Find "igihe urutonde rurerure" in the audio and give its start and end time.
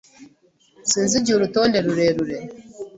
1.17-2.37